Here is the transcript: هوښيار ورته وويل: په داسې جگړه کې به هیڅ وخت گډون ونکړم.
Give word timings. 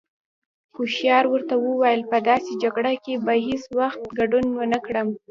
هوښيار 0.75 1.25
ورته 1.29 1.53
وويل: 1.59 2.01
په 2.11 2.17
داسې 2.29 2.51
جگړه 2.63 2.91
کې 3.03 3.13
به 3.25 3.33
هیڅ 3.47 3.63
وخت 3.79 4.01
گډون 4.17 4.45
ونکړم. 4.59 5.07